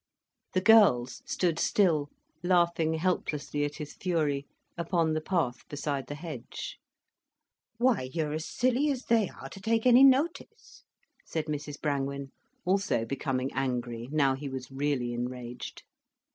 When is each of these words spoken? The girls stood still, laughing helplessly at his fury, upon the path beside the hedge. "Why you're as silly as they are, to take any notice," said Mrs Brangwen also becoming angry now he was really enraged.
The 0.53 0.61
girls 0.61 1.21
stood 1.27 1.59
still, 1.59 2.09
laughing 2.41 2.95
helplessly 2.95 3.63
at 3.65 3.75
his 3.75 3.93
fury, 3.93 4.47
upon 4.75 5.13
the 5.13 5.21
path 5.21 5.57
beside 5.69 6.07
the 6.07 6.15
hedge. 6.15 6.79
"Why 7.77 8.09
you're 8.11 8.33
as 8.33 8.47
silly 8.47 8.89
as 8.89 9.03
they 9.05 9.29
are, 9.29 9.47
to 9.49 9.61
take 9.61 9.85
any 9.85 10.03
notice," 10.03 10.85
said 11.23 11.45
Mrs 11.45 11.79
Brangwen 11.79 12.31
also 12.65 13.05
becoming 13.05 13.51
angry 13.53 14.07
now 14.11 14.33
he 14.33 14.49
was 14.49 14.71
really 14.71 15.13
enraged. 15.13 15.83